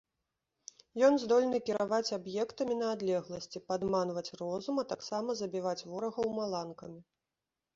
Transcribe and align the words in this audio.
Ён 1.07 1.13
здольны 1.23 1.59
кіраваць 1.67 2.15
аб'ектамі 2.17 2.77
на 2.79 2.87
адлегласці, 2.95 3.61
падманваць 3.73 4.33
розум, 4.41 4.75
а 4.85 4.87
таксама 4.95 5.29
забіваць 5.43 5.85
ворагаў 5.93 6.27
маланкамі. 6.41 6.99